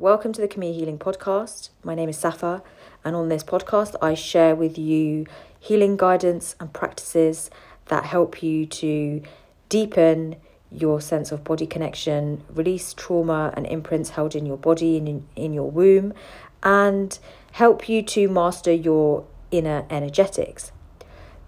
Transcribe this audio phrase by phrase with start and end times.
[0.00, 1.70] Welcome to the Camille Healing Podcast.
[1.82, 2.62] My name is Safa,
[3.04, 5.26] and on this podcast, I share with you
[5.58, 7.50] healing guidance and practices
[7.86, 9.22] that help you to
[9.68, 10.36] deepen
[10.70, 15.26] your sense of body connection, release trauma and imprints held in your body and in,
[15.34, 16.14] in your womb,
[16.62, 17.18] and
[17.50, 20.70] help you to master your inner energetics.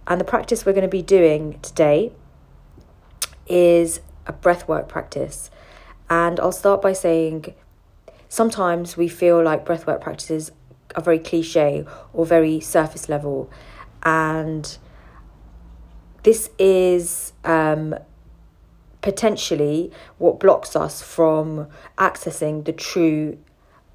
[0.08, 2.10] And the practice we're going to be doing today
[3.46, 5.52] is a breathwork practice.
[6.08, 7.54] And I'll start by saying
[8.30, 10.50] sometimes we feel like breathwork practices
[10.94, 13.50] are very cliche or very surface level.
[14.02, 14.78] And
[16.22, 17.94] this is um,
[19.02, 23.36] potentially what blocks us from accessing the true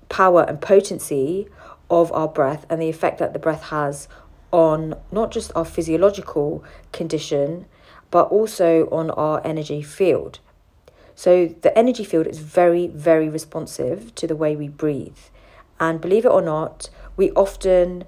[0.10, 1.48] power and potency
[1.90, 4.08] of our breath and the effect that the breath has
[4.52, 7.66] on not just our physiological condition,
[8.12, 10.40] but also on our energy field.
[11.16, 15.18] So, the energy field is very, very responsive to the way we breathe.
[15.80, 18.04] And believe it or not, we often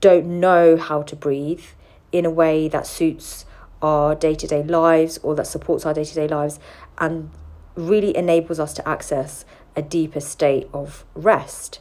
[0.00, 1.64] don't know how to breathe
[2.12, 3.44] in a way that suits
[3.82, 6.58] our day to day lives or that supports our day to day lives
[6.98, 7.30] and
[7.74, 9.44] really enables us to access
[9.76, 11.80] a deeper state of rest.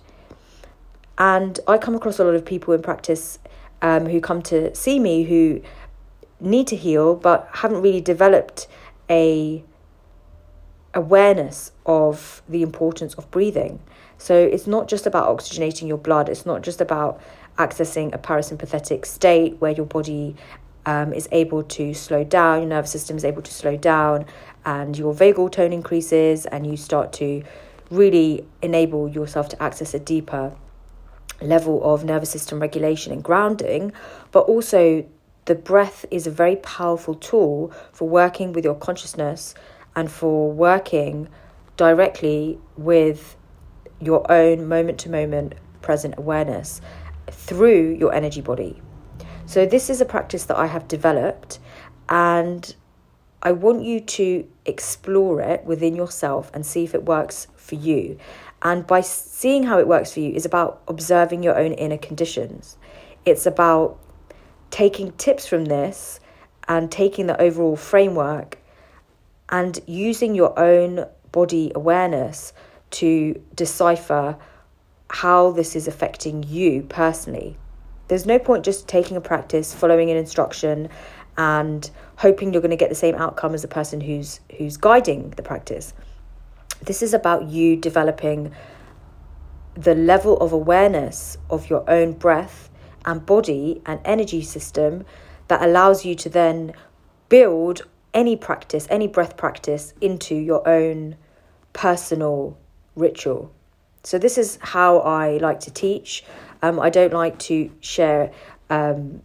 [1.17, 3.39] And I come across a lot of people in practice
[3.81, 5.61] um, who come to see me who
[6.39, 8.67] need to heal but haven't really developed
[9.09, 9.63] a
[10.93, 13.79] awareness of the importance of breathing.
[14.17, 17.21] So it's not just about oxygenating your blood, it's not just about
[17.57, 20.35] accessing a parasympathetic state where your body
[20.85, 24.25] um, is able to slow down, your nervous system is able to slow down,
[24.65, 27.43] and your vagal tone increases, and you start to
[27.91, 30.53] really enable yourself to access a deeper
[31.41, 33.91] level of nervous system regulation and grounding,
[34.31, 35.05] but also
[35.45, 39.55] the breath is a very powerful tool for working with your consciousness
[39.99, 41.27] and for working
[41.75, 43.35] directly with
[43.99, 46.79] your own moment to moment present awareness
[47.29, 48.81] through your energy body.
[49.45, 51.59] So, this is a practice that I have developed,
[52.07, 52.73] and
[53.43, 58.17] I want you to explore it within yourself and see if it works for you.
[58.61, 62.77] And by seeing how it works for you is about observing your own inner conditions.
[63.25, 63.99] It's about
[64.71, 66.21] taking tips from this
[66.69, 68.59] and taking the overall framework
[69.49, 72.53] and using your own body awareness
[72.91, 74.37] to decipher
[75.09, 77.57] how this is affecting you personally.
[78.07, 80.89] There's no point just taking a practice, following an instruction,
[81.37, 85.31] and hoping you're going to get the same outcome as the person who's who's guiding
[85.31, 85.93] the practice.
[86.81, 88.53] This is about you developing
[89.75, 92.69] the level of awareness of your own breath
[93.05, 95.05] and body and energy system
[95.47, 96.73] that allows you to then
[97.29, 101.15] build any practice, any breath practice into your own
[101.73, 102.57] personal
[102.95, 103.51] ritual.
[104.03, 106.23] So, this is how I like to teach.
[106.61, 108.31] Um, I don't like to share
[108.69, 109.21] um,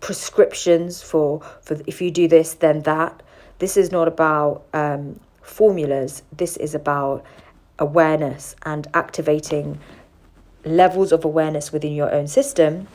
[0.00, 3.22] prescriptions for, for if you do this, then that.
[3.58, 7.24] This is not about um, formulas, this is about
[7.78, 9.78] awareness and activating
[10.64, 12.88] levels of awareness within your own system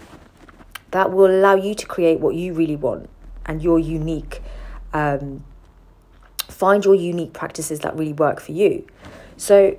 [0.92, 3.10] that will allow you to create what you really want
[3.52, 4.42] and your unique
[4.94, 5.44] um,
[6.48, 8.86] find your unique practices that really work for you
[9.38, 9.78] so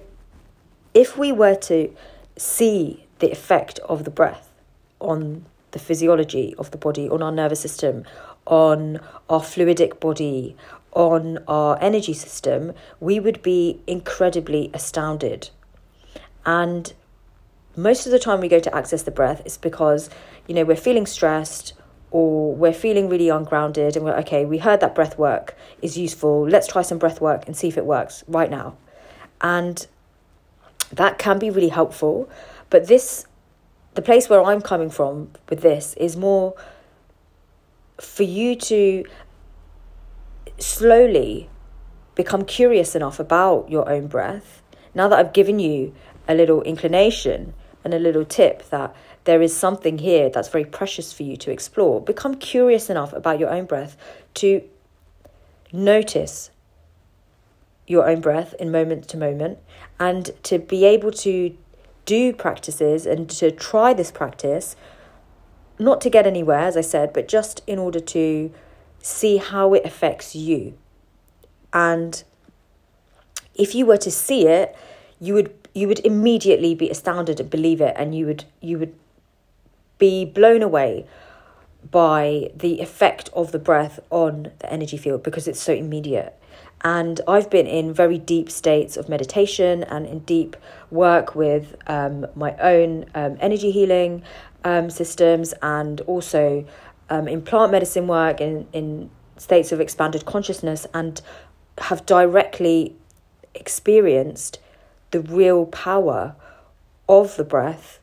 [0.94, 1.94] if we were to
[2.36, 4.50] see the effect of the breath
[5.00, 8.04] on the physiology of the body on our nervous system
[8.46, 10.56] on our fluidic body
[10.92, 15.50] on our energy system, we would be incredibly astounded.
[16.44, 16.92] And
[17.76, 20.10] most of the time we go to access the breath, it's because,
[20.46, 21.72] you know, we're feeling stressed
[22.12, 26.46] or we're feeling really ungrounded and we're okay, we heard that breath work is useful.
[26.46, 28.76] Let's try some breath work and see if it works right now.
[29.40, 29.86] And
[30.92, 32.28] that can be really helpful.
[32.68, 33.26] But this,
[33.94, 36.54] the place where I'm coming from with this is more
[37.98, 39.04] for you to
[40.58, 41.48] slowly
[42.14, 44.62] become curious enough about your own breath,
[44.94, 45.94] now that I've given you
[46.28, 47.54] a little inclination
[47.84, 51.50] and a little tip that there is something here that's very precious for you to
[51.50, 53.96] explore, become curious enough about your own breath
[54.34, 54.62] to
[55.72, 56.50] notice
[57.86, 59.58] your own breath in moment to moment
[59.98, 61.56] and to be able to
[62.04, 64.76] do practices and to try this practice,
[65.78, 68.52] not to get anywhere, as I said, but just in order to
[69.00, 70.76] see how it affects you.
[71.72, 72.22] And
[73.54, 74.76] if you were to see it,
[75.20, 78.94] you would you would immediately be astounded and believe it and you would you would
[80.02, 81.06] be blown away
[81.88, 86.36] by the effect of the breath on the energy field because it's so immediate.
[86.84, 90.56] And I've been in very deep states of meditation and in deep
[90.90, 94.24] work with um, my own um, energy healing
[94.64, 96.66] um, systems and also
[97.08, 101.22] um, in plant medicine work in, in states of expanded consciousness and
[101.78, 102.96] have directly
[103.54, 104.58] experienced
[105.12, 106.34] the real power
[107.08, 108.00] of the breath.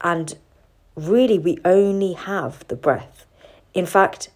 [0.00, 0.38] And
[1.08, 3.26] really, we only have the breath.
[3.74, 4.30] In fact,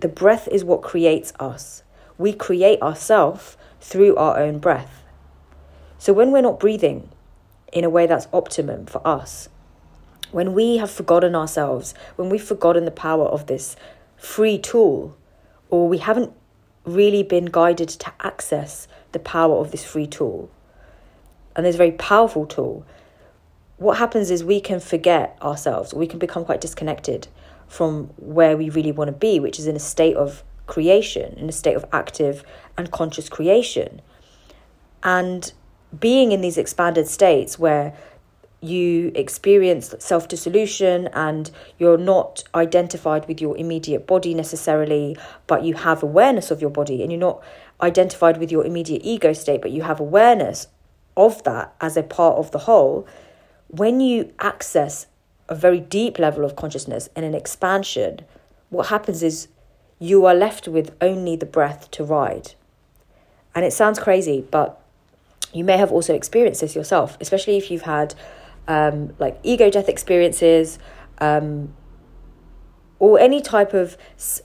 [0.00, 1.82] the breath is what creates us.
[2.18, 5.02] We create ourselves through our own breath.
[5.98, 7.08] So when we're not breathing
[7.72, 9.48] in a way that's optimum for us,
[10.32, 13.76] when we have forgotten ourselves, when we've forgotten the power of this
[14.16, 15.16] free tool,
[15.70, 16.32] or we haven't
[16.84, 20.50] really been guided to access the power of this free tool,
[21.54, 22.84] and this very powerful tool,
[23.78, 27.28] what happens is we can forget ourselves, we can become quite disconnected
[27.68, 31.48] from where we really want to be, which is in a state of creation, in
[31.48, 32.42] a state of active
[32.78, 34.00] and conscious creation.
[35.02, 35.52] And
[35.98, 37.94] being in these expanded states where
[38.62, 45.74] you experience self dissolution and you're not identified with your immediate body necessarily, but you
[45.74, 47.42] have awareness of your body, and you're not
[47.80, 50.68] identified with your immediate ego state, but you have awareness
[51.16, 53.06] of that as a part of the whole.
[53.68, 55.06] When you access
[55.48, 58.20] a very deep level of consciousness and an expansion,
[58.70, 59.48] what happens is
[59.98, 62.54] you are left with only the breath to ride.
[63.54, 64.80] And it sounds crazy, but
[65.52, 68.14] you may have also experienced this yourself, especially if you've had
[68.68, 70.78] um, like ego death experiences
[71.18, 71.72] um,
[72.98, 73.96] or any type of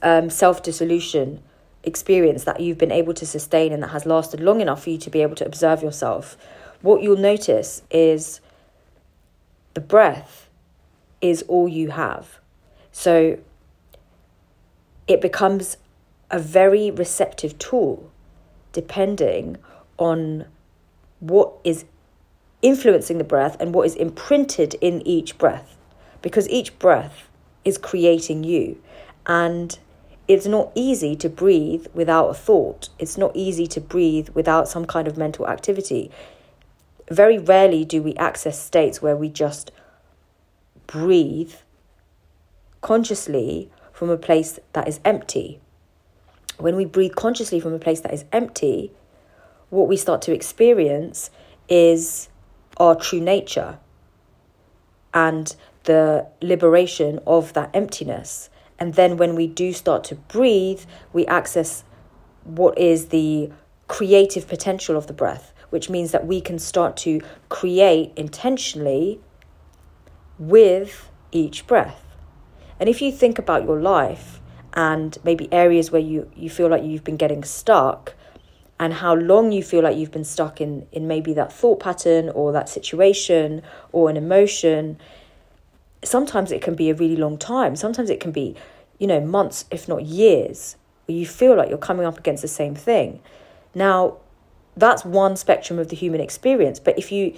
[0.02, 1.42] um, self dissolution
[1.84, 4.98] experience that you've been able to sustain and that has lasted long enough for you
[4.98, 6.36] to be able to observe yourself.
[6.80, 8.40] What you'll notice is
[9.74, 10.48] the breath
[11.20, 12.38] is all you have.
[12.90, 13.38] So
[15.06, 15.76] it becomes
[16.30, 18.10] a very receptive tool
[18.72, 19.56] depending
[19.98, 20.46] on
[21.20, 21.84] what is
[22.62, 25.76] influencing the breath and what is imprinted in each breath.
[26.22, 27.28] Because each breath
[27.64, 28.80] is creating you.
[29.26, 29.78] And
[30.28, 32.88] it's not easy to breathe without a thought.
[32.98, 36.10] It's not easy to breathe without some kind of mental activity.
[37.10, 39.70] Very rarely do we access states where we just
[40.86, 41.54] breathe
[42.80, 45.60] consciously from a place that is empty.
[46.58, 48.92] When we breathe consciously from a place that is empty,
[49.70, 51.30] what we start to experience
[51.68, 52.28] is
[52.76, 53.78] our true nature
[55.14, 55.54] and
[55.84, 58.50] the liberation of that emptiness.
[58.78, 60.82] And then when we do start to breathe,
[61.12, 61.84] we access
[62.44, 63.50] what is the
[63.88, 69.18] creative potential of the breath, which means that we can start to create intentionally
[70.38, 72.04] with each breath.
[72.78, 74.38] And if you think about your life
[74.74, 78.14] and maybe areas where you, you feel like you've been getting stuck
[78.78, 82.28] and how long you feel like you've been stuck in, in maybe that thought pattern
[82.28, 84.98] or that situation or an emotion,
[86.04, 87.76] sometimes it can be a really long time.
[87.76, 88.54] Sometimes it can be,
[88.98, 90.76] you know, months, if not years,
[91.06, 93.20] where you feel like you're coming up against the same thing.
[93.74, 94.18] Now,
[94.76, 96.80] that's one spectrum of the human experience.
[96.80, 97.34] But if you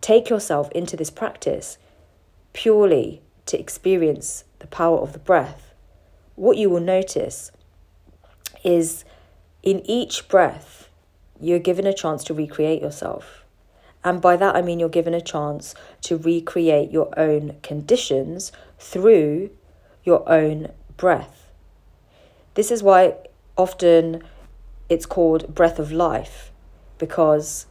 [0.00, 1.78] take yourself into this practice
[2.52, 5.74] purely to experience the power of the breath,
[6.34, 7.52] what you will notice
[8.64, 9.04] is
[9.62, 10.88] in each breath,
[11.40, 13.44] you're given a chance to recreate yourself.
[14.04, 19.50] And by that, I mean you're given a chance to recreate your own conditions through
[20.04, 21.50] your own breath.
[22.54, 23.14] This is why
[23.56, 24.22] often
[24.88, 26.51] it's called breath of life,
[27.02, 27.66] because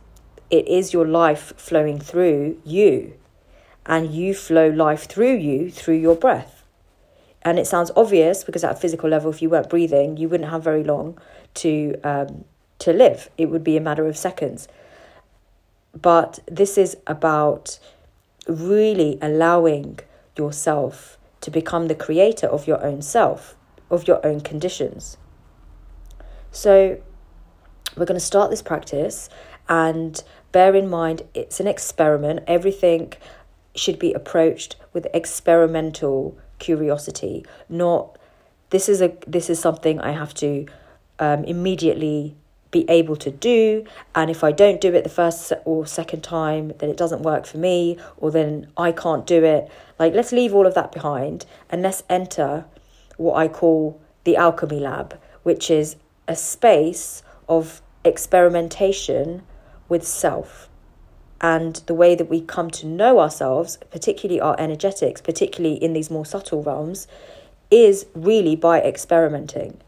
[0.50, 3.14] it is your life flowing through you
[3.86, 6.66] and you flow life through you through your breath.
[7.42, 10.50] And it sounds obvious because at a physical level, if you weren't breathing, you wouldn't
[10.50, 11.18] have very long
[11.62, 12.44] to um,
[12.80, 13.30] to live.
[13.38, 14.68] It would be a matter of seconds.
[16.10, 17.80] But this is about
[18.50, 20.00] really allowing
[20.38, 23.56] yourself to become the creator of your own self,
[23.90, 25.18] of your own conditions.
[26.52, 27.00] So,
[27.96, 29.30] we're going to start this practice
[29.70, 32.42] and bear in mind it's an experiment.
[32.48, 33.14] Everything
[33.76, 38.18] should be approached with experimental curiosity, not
[38.72, 40.66] this is a this is something I have to
[41.20, 42.36] um, immediately
[42.72, 46.72] be able to do and if I don't do it the first or second time
[46.80, 49.70] then it doesn't work for me or then I can't do it
[50.00, 52.64] like let's leave all of that behind and let's enter
[53.18, 55.98] what I call the alchemy lab which is
[56.30, 59.44] a space of experimentation
[59.90, 60.70] with self
[61.42, 66.10] and the way that we come to know ourselves, particularly our energetics, particularly in these
[66.10, 67.08] more subtle realms,
[67.70, 69.82] is really by experimenting.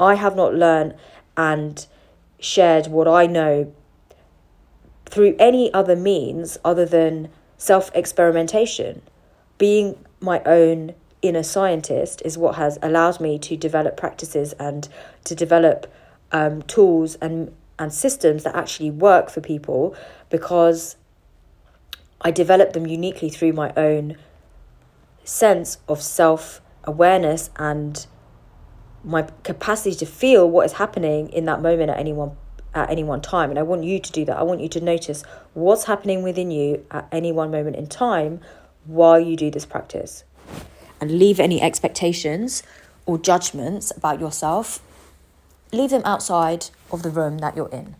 [0.00, 0.94] I have not learned
[1.36, 1.86] and
[2.40, 3.72] shared what I know
[5.06, 7.28] through any other means other than
[7.58, 9.02] self experimentation.
[9.58, 14.88] Being my own inner scientist is what has allowed me to develop practices and
[15.24, 15.92] to develop
[16.32, 19.94] um, tools and, and systems that actually work for people
[20.30, 20.96] because
[22.20, 24.16] I developed them uniquely through my own
[25.24, 28.06] sense of self awareness and
[29.04, 32.36] my capacity to feel what is happening in that moment at any one
[32.74, 34.36] at any one time and I want you to do that.
[34.36, 35.22] I want you to notice
[35.54, 38.40] what's happening within you at any one moment in time
[38.84, 40.24] while you do this practice.
[41.00, 42.62] And leave any expectations
[43.06, 44.82] or judgments about yourself
[45.72, 47.96] leave them outside of the room that you're in.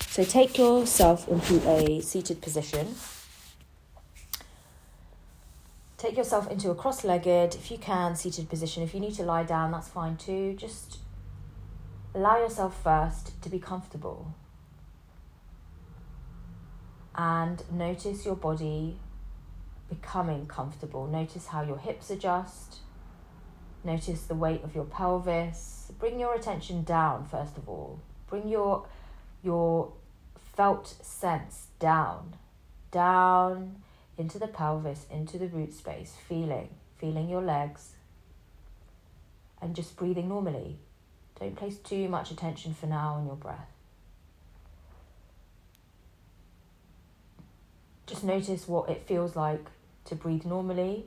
[0.00, 2.94] So take yourself into a seated position.
[5.96, 8.82] Take yourself into a cross legged, if you can, seated position.
[8.82, 10.54] If you need to lie down, that's fine too.
[10.54, 10.98] Just
[12.14, 14.34] allow yourself first to be comfortable.
[17.14, 18.98] And notice your body
[19.88, 21.06] becoming comfortable.
[21.06, 22.78] Notice how your hips adjust.
[23.82, 25.77] Notice the weight of your pelvis.
[25.98, 28.00] Bring your attention down, first of all.
[28.28, 28.86] Bring your,
[29.42, 29.92] your
[30.56, 32.34] felt sense down,
[32.90, 33.82] down
[34.16, 37.92] into the pelvis, into the root space, feeling, feeling your legs,
[39.60, 40.78] and just breathing normally.
[41.40, 43.70] Don't place too much attention for now on your breath.
[48.06, 49.66] Just notice what it feels like
[50.06, 51.04] to breathe normally.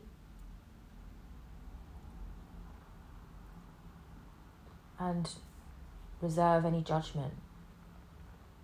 [5.02, 5.28] And
[6.22, 7.34] reserve any judgment.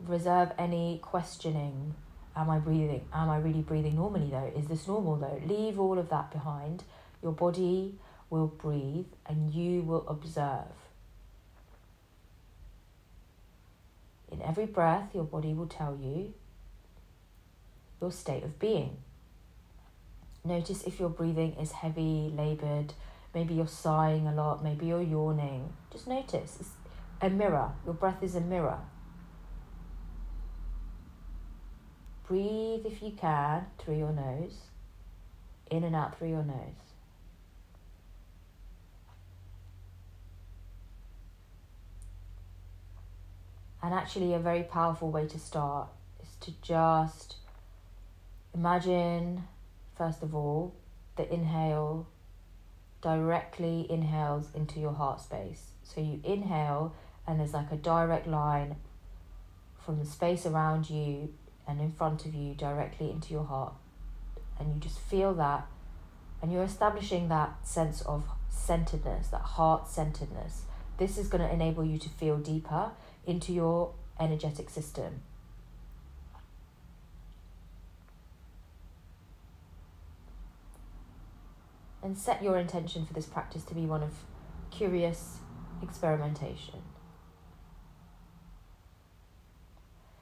[0.06, 1.96] Reserve any questioning
[2.36, 3.04] Am I breathing?
[3.12, 4.52] Am I really breathing normally though?
[4.56, 5.42] Is this normal though?
[5.48, 6.84] Leave all of that behind.
[7.24, 7.96] Your body
[8.30, 10.76] will breathe and you will observe.
[14.32, 16.36] In every breath, your body will tell you
[18.00, 18.98] your state of being.
[20.46, 22.94] Notice if your breathing is heavy, labored,
[23.38, 25.72] maybe you're sighing a lot, maybe you're yawning.
[25.92, 26.58] Just notice.
[26.60, 26.72] It's
[27.22, 27.72] a mirror.
[27.86, 28.80] Your breath is a mirror.
[32.28, 34.58] Breathe if you can through your nose,
[35.70, 36.82] in and out through your nose.
[43.84, 45.90] And actually, a very powerful way to start
[46.24, 47.36] is to just
[48.56, 49.44] imagine,
[49.96, 50.74] first of all,
[51.18, 52.08] the inhale
[53.02, 55.68] directly inhales into your heart space.
[55.84, 56.94] So you inhale,
[57.26, 58.76] and there's like a direct line
[59.84, 61.34] from the space around you
[61.68, 63.74] and in front of you directly into your heart.
[64.60, 65.68] And you just feel that,
[66.42, 70.64] and you're establishing that sense of centeredness, that heart centeredness.
[70.98, 72.92] This is going to enable you to feel deeper
[73.26, 75.22] into your energetic system.
[82.08, 84.14] And set your intention for this practice to be one of
[84.72, 85.40] curious
[85.84, 86.82] experimentation.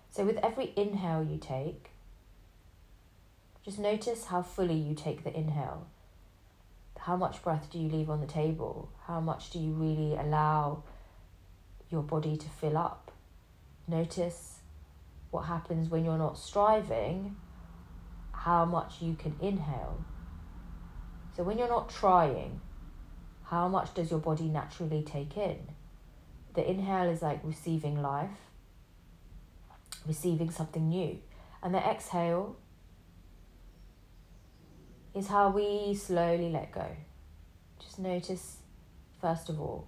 [0.10, 1.92] So, with every inhale you take,
[3.64, 5.86] just notice how fully you take the inhale.
[6.98, 8.90] How much breath do you leave on the table?
[9.06, 10.82] How much do you really allow
[11.92, 13.12] your body to fill up?
[13.88, 14.62] Notice
[15.30, 17.36] what happens when you're not striving,
[18.32, 20.04] how much you can inhale.
[21.36, 22.62] So, when you're not trying,
[23.44, 25.68] how much does your body naturally take in?
[26.54, 28.46] The inhale is like receiving life
[30.08, 31.20] receiving something new.
[31.62, 32.58] And the exhale
[35.14, 36.86] is how we slowly let go.
[37.80, 38.58] Just notice,
[39.22, 39.88] first of all,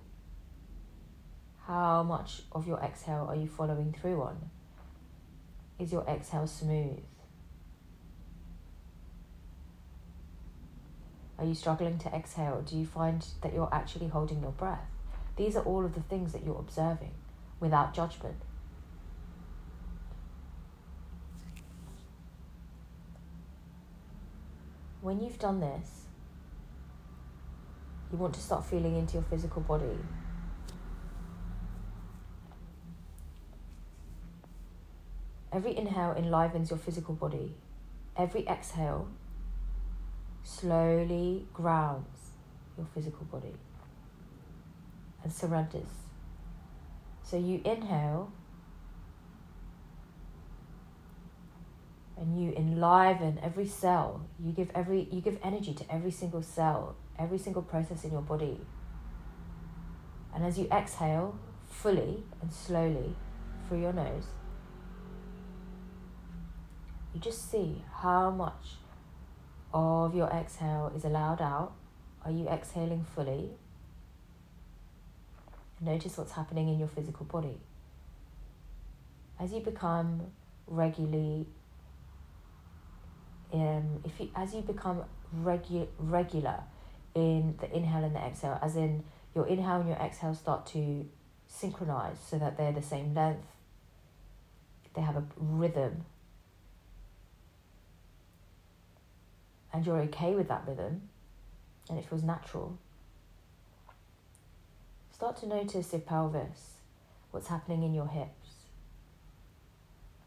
[1.66, 4.50] how much of your exhale are you following through on?
[5.80, 7.04] Is your exhale smooth?
[11.40, 12.64] Are you struggling to exhale?
[12.66, 14.88] Do you find that you're actually holding your breath?
[15.36, 17.14] These are all of the things that you're observing
[17.60, 18.38] without judgment.
[25.08, 26.02] when you've done this,
[28.12, 29.98] you want to start feeling into your physical body.
[35.50, 37.54] Every inhale enlivens your physical body.
[38.18, 39.08] Every exhale
[40.48, 42.32] slowly grounds
[42.78, 43.54] your physical body
[45.24, 45.90] and surrenders.
[47.24, 48.32] So you inhale
[52.18, 56.96] and you enliven every cell you give every you give energy to every single cell
[57.20, 58.60] every single process in your body
[60.34, 61.38] and as you exhale
[61.68, 63.16] fully and slowly
[63.68, 64.28] through your nose,
[67.14, 68.78] you just see how much
[69.74, 71.74] of your exhale is allowed out.
[72.24, 73.52] Are you exhaling fully?
[75.80, 77.60] Notice what's happening in your physical body.
[79.40, 80.22] As you become
[80.66, 81.46] regularly,
[83.54, 85.04] um, if you as you become
[85.44, 86.64] regu- regular
[87.14, 89.04] in the inhale and the exhale, as in
[89.36, 91.06] your inhale and your exhale start to
[91.48, 93.46] synchronize so that they're the same length,
[94.96, 96.06] they have a rhythm,
[99.78, 101.04] and you're okay with that rhythm,
[101.88, 102.80] and it feels natural.
[105.12, 106.78] Start to notice your pelvis,
[107.30, 108.66] what's happening in your hips.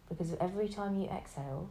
[0.08, 1.68] Because every time you exhale,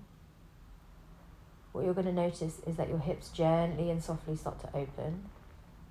[1.72, 5.30] what you're going to notice is that your hips gently and softly start to open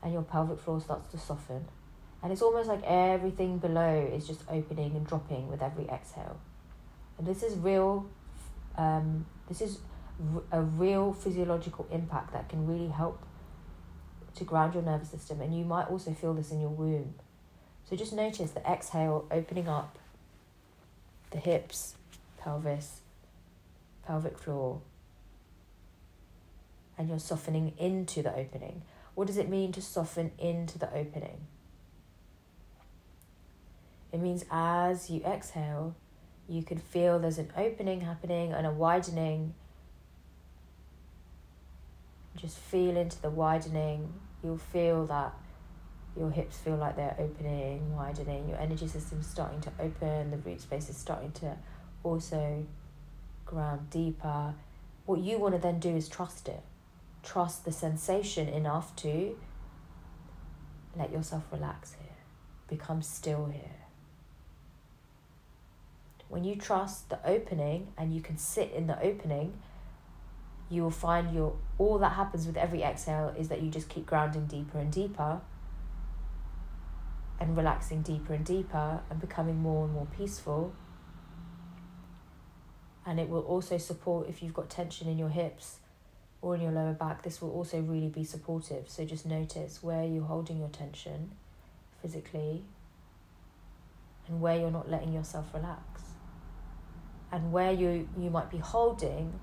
[0.03, 1.65] and your pelvic floor starts to soften.
[2.23, 6.39] And it's almost like everything below is just opening and dropping with every exhale.
[7.17, 8.07] And this is real,
[8.77, 9.79] um, this is
[10.51, 13.23] a real physiological impact that can really help
[14.35, 15.41] to ground your nervous system.
[15.41, 17.15] And you might also feel this in your womb.
[17.89, 19.99] So just notice the exhale opening up
[21.31, 21.95] the hips,
[22.39, 23.01] pelvis,
[24.07, 24.81] pelvic floor,
[26.97, 28.83] and you're softening into the opening.
[29.15, 31.47] What does it mean to soften into the opening?
[34.13, 35.95] It means as you exhale,
[36.49, 39.55] you can feel there's an opening happening and a widening.
[42.37, 44.13] Just feel into the widening.
[44.43, 45.35] You'll feel that
[46.17, 50.61] your hips feel like they're opening, widening, your energy system's starting to open, the root
[50.61, 51.57] space is starting to
[52.03, 52.67] also
[53.45, 54.55] ground deeper.
[55.07, 56.63] What you want to then do is trust it.
[57.23, 59.37] Trust the sensation enough to
[60.97, 62.17] let yourself relax here,
[62.69, 63.87] become still here.
[66.29, 69.55] When you trust the opening and you can sit in the opening,
[70.71, 74.07] you will find your all that happens with every exhale is that you just keep
[74.07, 75.41] grounding deeper and deeper
[77.41, 80.75] and relaxing deeper and deeper and becoming more and more peaceful.
[83.07, 85.79] And it will also support if you've got tension in your hips
[86.43, 88.89] or in your lower back, this will also really be supportive.
[88.89, 91.33] So just notice where you're holding your tension
[92.03, 92.65] physically
[94.27, 96.03] and where you're not letting yourself relax.
[97.33, 99.39] And where you, you might be holding,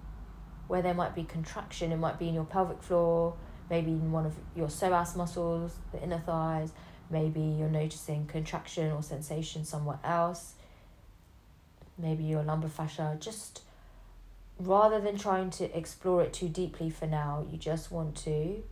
[0.67, 3.36] where there might be contraction, it might be in your pelvic floor,
[3.69, 6.71] maybe in one of your psoas muscles, the inner thighs,
[7.10, 10.54] maybe you're noticing contraction or sensation somewhere else,
[11.97, 13.62] maybe your lumbar fascia, just
[14.60, 18.63] rather than trying to explore it too deeply for now, you just want to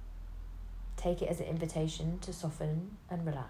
[0.98, 3.50] take it as an invitation to soften and relax.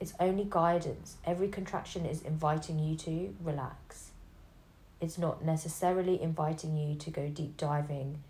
[0.00, 1.16] It's only guidance.
[1.24, 4.11] Every contraction is inviting you to relax.
[5.02, 8.22] It's not necessarily inviting you to go deep diving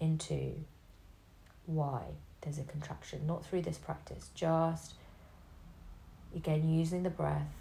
[0.00, 0.54] into
[1.66, 2.04] why
[2.40, 3.26] there's a contraction.
[3.26, 4.94] Not through this practice, just
[6.34, 7.52] again using the breath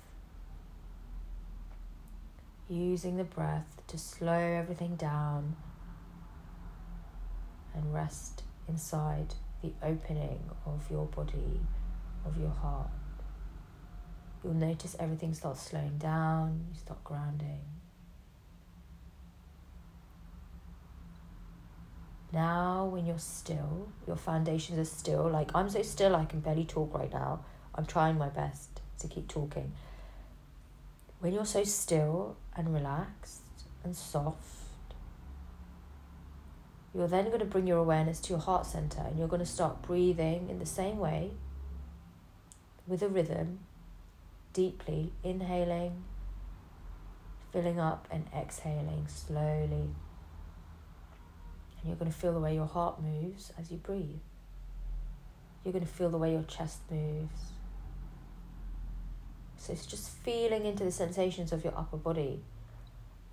[2.69, 5.55] using the breath to slow everything down
[7.75, 11.59] and rest inside the opening of your body,
[12.25, 12.89] of your heart.
[14.43, 17.72] You'll notice everything starts slowing down, you start grounding.
[22.33, 25.29] Now, when you're still, your foundations are still.
[25.29, 27.41] Like, I'm so still, I can barely talk right now.
[27.75, 29.71] I'm trying my best to keep talking.
[31.19, 33.41] When you're so still and relaxed
[33.83, 34.63] and soft,
[36.95, 39.45] you're then going to bring your awareness to your heart center and you're going to
[39.45, 41.31] start breathing in the same way
[42.87, 43.59] with a rhythm,
[44.53, 46.03] deeply inhaling,
[47.51, 49.89] filling up and exhaling slowly.
[51.83, 54.21] And you're going to feel the way your heart moves as you breathe.
[55.63, 57.53] You're going to feel the way your chest moves
[59.63, 62.41] so it's just feeling into the sensations of your upper body.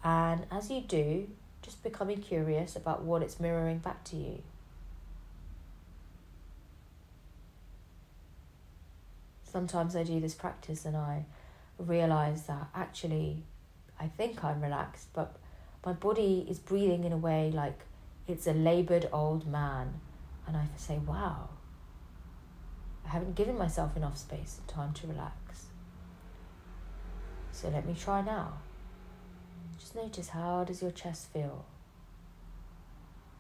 [0.05, 1.27] And as you do,
[1.61, 4.41] just becoming curious about what it's mirroring back to you.
[9.43, 11.25] Sometimes I do this practice and I
[11.79, 13.43] realize that actually
[13.99, 15.35] I think I'm relaxed, but
[15.85, 17.81] my body is breathing in a way like
[18.31, 20.01] it's a labored old man.
[20.47, 21.49] And I say, wow,
[23.07, 25.67] I haven't given myself enough space and time to relax.
[27.53, 28.55] So let me try now.
[29.79, 31.65] Just notice how does your chest feel?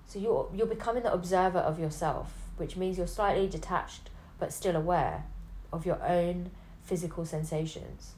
[0.06, 4.76] So you're you're becoming the observer of yourself, which means you're slightly detached but still
[4.76, 5.24] aware
[5.72, 6.50] of your own
[6.82, 8.14] physical sensations.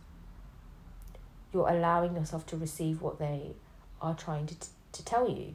[1.53, 3.53] you're allowing yourself to receive what they
[4.01, 5.55] are trying to, t- to tell you.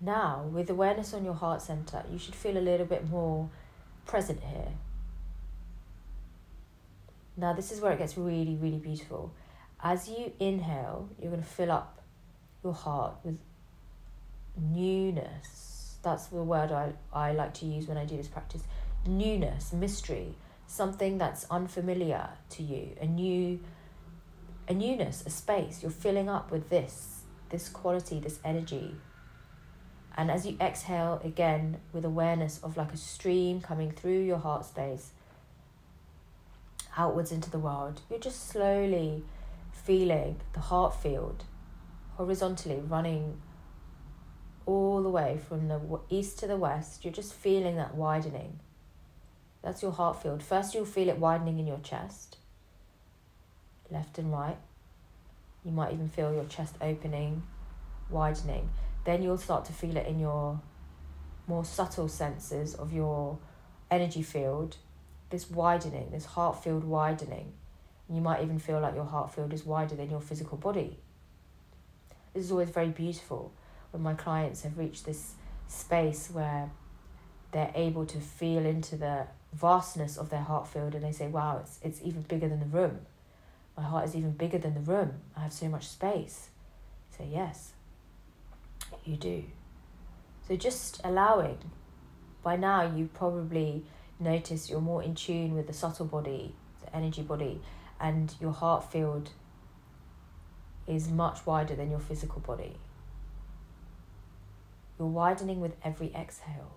[0.00, 3.48] Now, with awareness on your heart center, you should feel a little bit more
[4.06, 4.72] present here.
[7.36, 9.32] Now, this is where it gets really, really beautiful.
[9.80, 12.00] As you inhale, you're going to fill up
[12.62, 13.38] your heart with
[14.58, 15.96] newness.
[16.02, 18.62] That's the word I, I like to use when I do this practice.
[19.06, 20.34] Newness, mystery,
[20.66, 23.60] something that's unfamiliar to you, a new
[24.68, 25.82] a newness, a space.
[25.82, 28.96] You're filling up with this, this quality, this energy.
[30.16, 34.64] And as you exhale again with awareness of like a stream coming through your heart
[34.64, 35.10] space
[36.96, 39.24] outwards into the world, you're just slowly
[39.72, 41.44] feeling the heart field
[42.16, 43.40] horizontally running
[44.64, 47.04] all the way from the east to the west.
[47.04, 48.58] You're just feeling that widening.
[49.62, 50.42] That's your heart field.
[50.42, 52.38] First, you'll feel it widening in your chest,
[53.90, 54.56] left and right.
[55.64, 57.42] You might even feel your chest opening,
[58.08, 58.70] widening.
[59.06, 60.60] Then you'll start to feel it in your
[61.46, 63.38] more subtle senses of your
[63.88, 64.78] energy field,
[65.30, 67.52] this widening, this heart field widening.
[68.10, 70.98] You might even feel like your heart field is wider than your physical body.
[72.34, 73.52] This is always very beautiful
[73.92, 75.34] when my clients have reached this
[75.68, 76.72] space where
[77.52, 81.60] they're able to feel into the vastness of their heart field and they say, wow,
[81.62, 82.98] it's, it's even bigger than the room.
[83.76, 85.20] My heart is even bigger than the room.
[85.36, 86.48] I have so much space.
[87.16, 87.72] Say, yes,
[89.04, 89.44] you do.
[90.46, 91.58] So just allowing.
[92.42, 93.84] By now, you probably
[94.20, 97.60] notice you're more in tune with the subtle body, the energy body,
[98.00, 99.30] and your heart field
[100.86, 102.76] is much wider than your physical body.
[104.98, 106.76] You're widening with every exhale.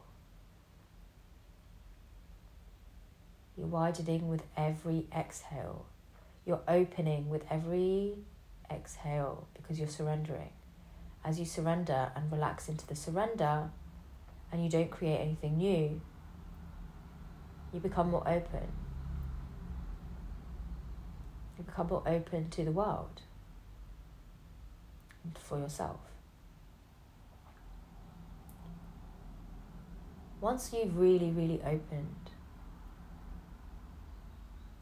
[3.55, 5.85] You're widening with every exhale.
[6.45, 8.15] You're opening with every
[8.71, 10.49] exhale because you're surrendering.
[11.23, 13.69] As you surrender and relax into the surrender,
[14.51, 16.01] and you don't create anything new,
[17.73, 18.67] you become more open.
[21.57, 23.21] You become more open to the world
[25.23, 25.99] and for yourself.
[30.41, 32.31] Once you've really, really opened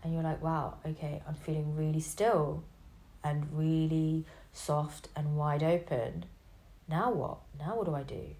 [0.04, 2.64] and you're like, wow, okay, I'm feeling really still
[3.24, 6.26] and really soft and wide open.
[6.88, 7.38] Now what?
[7.60, 8.36] Now what do I do?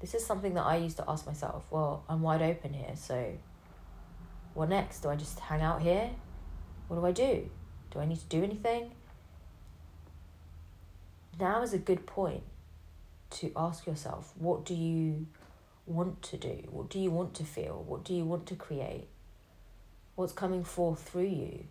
[0.00, 1.64] This is something that I used to ask myself.
[1.70, 3.32] Well, I'm wide open here, so
[4.54, 5.00] what next?
[5.00, 6.10] Do I just hang out here?
[6.88, 7.48] What do I do?
[7.90, 8.92] Do I need to do anything?
[11.40, 12.42] Now is a good point
[13.30, 15.26] to ask yourself what do you
[15.86, 16.62] want to do?
[16.70, 17.84] What do you want to feel?
[17.86, 19.08] What do you want to create?
[20.14, 21.64] What's coming forth through you?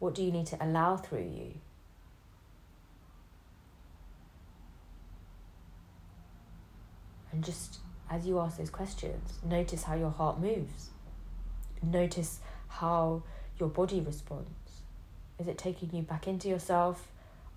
[0.00, 1.54] What do you need to allow through you?
[7.32, 7.78] And just
[8.10, 10.90] as you ask those questions, notice how your heart moves.
[11.82, 13.22] Notice how
[13.58, 14.50] your body responds.
[15.38, 17.08] Is it taking you back into yourself?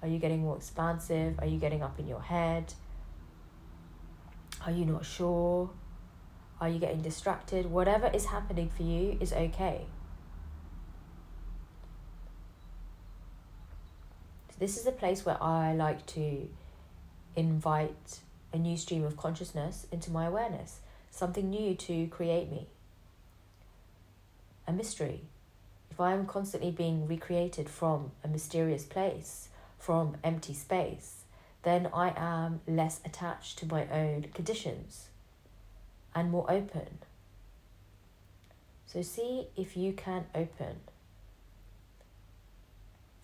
[0.01, 1.39] Are you getting more expansive?
[1.39, 2.73] Are you getting up in your head?
[4.65, 5.69] Are you not sure?
[6.59, 7.65] Are you getting distracted?
[7.65, 9.85] Whatever is happening for you is okay.
[14.49, 16.47] So this is a place where I like to
[17.35, 18.21] invite
[18.55, 20.79] a new stream of consciousness into my awareness,
[21.11, 22.67] something new to create me.
[24.67, 25.21] A mystery.
[25.91, 31.23] If I am constantly being recreated from a mysterious place, from empty space,
[31.63, 35.09] then I am less attached to my own conditions
[36.13, 36.99] and more open.
[38.87, 40.77] So, see if you can open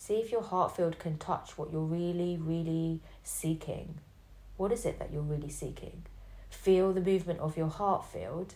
[0.02, 4.00] See if your heart field can touch what you're really, really seeking.
[4.62, 6.04] What is it that you're really seeking?
[6.52, 8.54] Feel the movement of your heart field.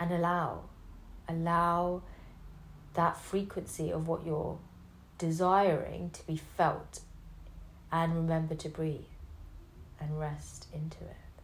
[0.00, 0.64] And allow,
[1.28, 2.02] allow
[2.94, 4.58] that frequency of what you're
[5.16, 7.02] desiring to be felt.
[7.92, 9.14] And remember to breathe
[10.00, 11.42] and rest into it.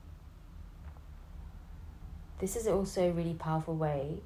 [2.40, 4.22] This is also a really powerful way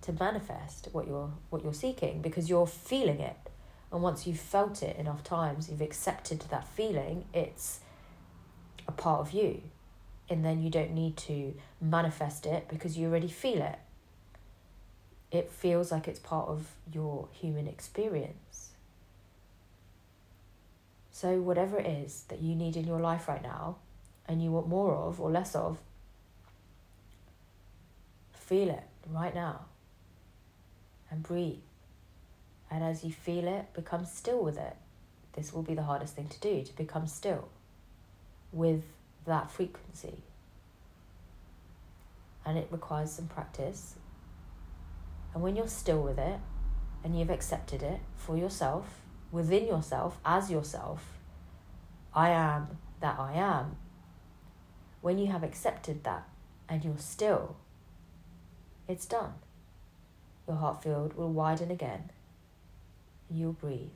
[0.00, 3.43] to manifest what you're what you're seeking because you're feeling it
[3.94, 7.78] and once you've felt it enough times you've accepted that feeling it's
[8.88, 9.62] a part of you.
[10.28, 13.78] And then you don't need to manifest it because you already feel it.
[15.30, 18.70] It feels like it's part of your human experience.
[21.12, 23.76] So whatever it is that you need in your life right now
[24.26, 25.78] and you want more of or less of
[28.32, 29.66] feel it right now.
[31.12, 31.63] And breathe.
[32.70, 34.76] And as you feel it, become still with it.
[35.34, 37.48] This will be the hardest thing to do to become still
[38.52, 38.84] with
[39.26, 40.22] that frequency.
[42.44, 43.96] And it requires some practice.
[45.32, 46.38] And when you're still with it
[47.02, 49.00] and you've accepted it for yourself,
[49.32, 51.18] within yourself, as yourself,
[52.14, 53.76] I am that I am.
[55.00, 56.28] When you have accepted that
[56.68, 57.56] and you're still,
[58.88, 59.34] it's done.
[60.46, 62.10] Your heart field will widen again.
[63.30, 63.90] You'll breathe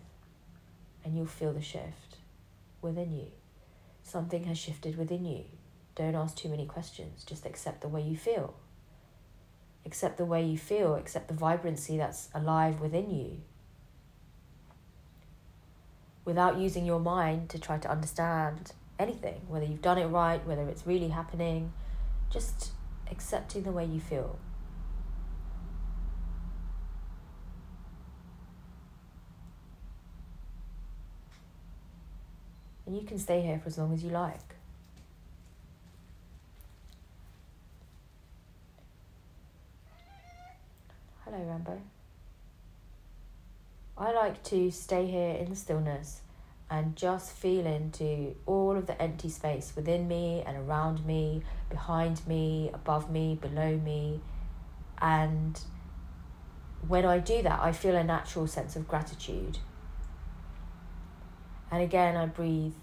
[1.04, 2.16] and you'll feel the shift
[2.82, 3.26] within you.
[4.02, 5.44] Something has shifted within you.
[5.94, 8.54] Don't ask too many questions, just accept the way you feel.
[9.84, 13.40] Accept the way you feel, accept the vibrancy that's alive within you.
[16.24, 20.68] Without using your mind to try to understand anything, whether you've done it right, whether
[20.68, 21.72] it's really happening,
[22.30, 22.72] just
[23.10, 24.38] accepting the way you feel.
[32.88, 34.54] And you can stay here for as long as you like.
[41.22, 41.82] Hello, Rambo.
[43.98, 46.22] I like to stay here in the stillness
[46.70, 52.26] and just feel into all of the empty space within me and around me, behind
[52.26, 54.22] me, above me, below me.
[55.02, 55.60] And
[56.86, 59.58] when I do that, I feel a natural sense of gratitude
[61.70, 62.74] and again, I breathe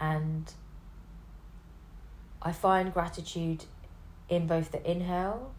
[0.00, 0.52] and
[2.40, 3.64] I find gratitude
[4.28, 5.52] in both the inhale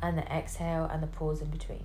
[0.00, 1.84] and the exhale and the pause in between.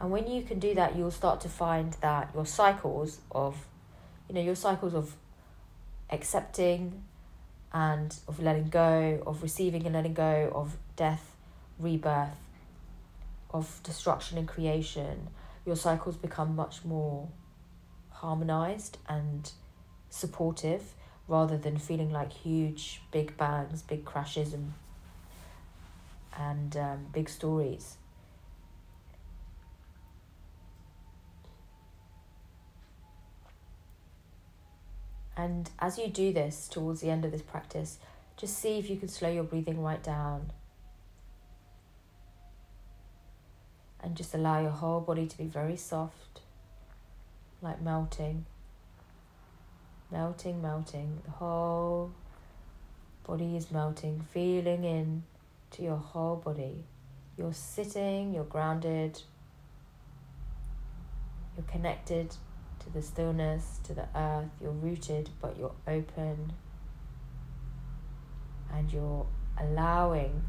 [0.00, 3.66] And when you can do that, you'll start to find that your cycles of,
[4.28, 5.14] you know, your cycles of
[6.08, 7.04] accepting
[7.72, 11.36] and of letting go, of receiving and letting go, of death,
[11.78, 12.30] rebirth,
[13.52, 15.28] of destruction and creation,
[15.66, 17.28] your cycles become much more
[18.10, 19.52] harmonized and
[20.08, 20.94] supportive
[21.28, 24.72] rather than feeling like huge big bangs, big crashes, and
[26.36, 27.96] and um, big stories.
[35.36, 37.98] And as you do this towards the end of this practice,
[38.36, 40.52] just see if you can slow your breathing right down
[44.02, 46.40] and just allow your whole body to be very soft,
[47.62, 48.46] like melting,
[50.10, 51.20] melting, melting.
[51.24, 52.12] The whole
[53.26, 55.22] body is melting, feeling in
[55.72, 56.84] to your whole body.
[57.36, 59.22] You're sitting, you're grounded,
[61.56, 62.34] you're connected
[62.80, 66.52] to the stillness, to the earth, you're rooted, but you're open,
[68.72, 69.26] and you're
[69.58, 70.42] allowing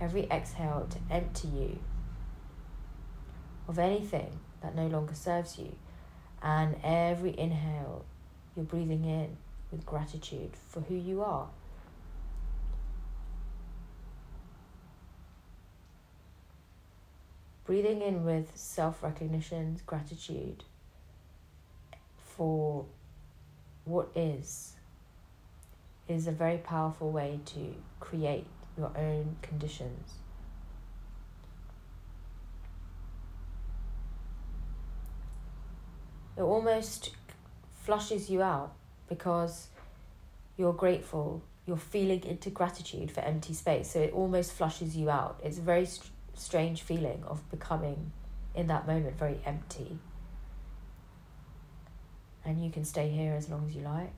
[0.00, 1.78] every exhale to empty you
[3.68, 5.76] of anything that no longer serves you.
[6.42, 8.04] And every inhale,
[8.56, 9.36] you're breathing in
[9.70, 11.48] with gratitude for who you are.
[17.66, 20.64] Breathing in with self recognition, gratitude
[22.16, 22.86] for
[23.84, 24.74] what is,
[26.08, 28.46] is a very powerful way to create
[28.78, 30.14] your own conditions.
[36.38, 37.10] It almost
[37.74, 38.72] flushes you out
[39.08, 39.68] because
[40.56, 43.90] you're grateful, you're feeling into gratitude for empty space.
[43.90, 45.40] So it almost flushes you out.
[45.42, 48.12] It's a very st- strange feeling of becoming,
[48.54, 49.98] in that moment, very empty.
[52.44, 54.12] And you can stay here as long as you like.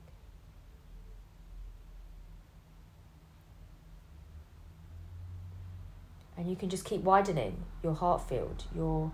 [6.37, 9.11] And you can just keep widening your heart field, your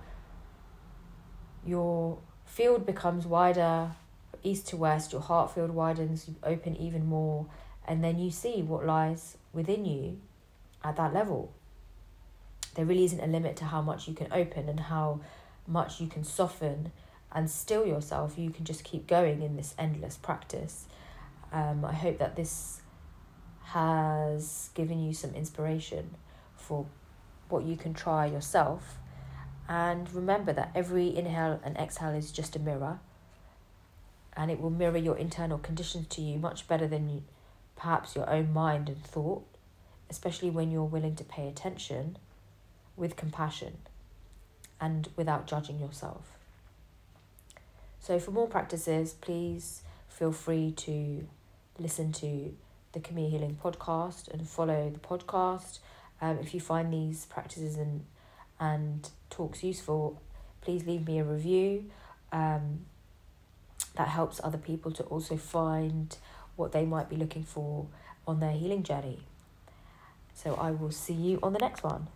[1.66, 2.18] your
[2.48, 3.92] field becomes wider
[4.44, 7.46] east to west, your heart field widens, you open even more,
[7.88, 10.20] and then you see what lies within you
[10.84, 11.54] at that level.
[12.76, 15.20] There really isn't a limit to how much you can open and how
[15.66, 16.92] much you can soften
[17.32, 18.38] and still yourself.
[18.38, 20.86] You can just keep going in this endless practice.
[21.52, 22.82] Um, I hope that this
[23.64, 26.16] has given you some inspiration
[26.56, 26.86] for
[27.50, 28.98] what you can try yourself
[29.68, 33.00] and remember that every inhale and exhale is just a mirror.
[34.36, 37.24] And it will mirror your internal conditions to you much better than you,
[37.76, 39.46] perhaps your own mind and thought,
[40.10, 42.18] especially when you're willing to pay attention
[42.96, 43.78] with compassion
[44.80, 46.38] and without judging yourself.
[48.00, 51.28] So, for more practices, please feel free to
[51.78, 52.56] listen to
[52.94, 55.80] the Camilla Healing podcast and follow the podcast.
[56.22, 58.06] Um, if you find these practices and
[58.60, 60.22] and talks useful,
[60.62, 61.90] please leave me a review.
[62.32, 62.86] Um,
[63.96, 66.16] that helps other people to also find
[66.56, 67.88] what they might be looking for
[68.28, 69.20] on their healing journey.
[70.34, 72.08] So I will see you on the next one.